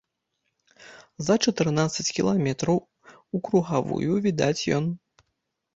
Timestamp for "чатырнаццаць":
1.43-2.07